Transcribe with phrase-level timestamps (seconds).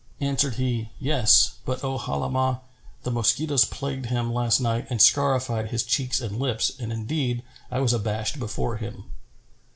[0.19, 6.19] Answered he, "Yes, but, O Halimah,[FN#415]the mosquitoes plagued him last night and scarified his cheeks
[6.19, 9.03] and lips, and indeed I was abashed before him."